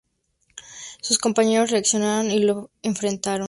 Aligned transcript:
Sus 0.99 1.19
compañeros 1.19 1.69
reaccionaron 1.69 2.31
y 2.31 2.39
lo 2.39 2.71
frenaron. 2.95 3.39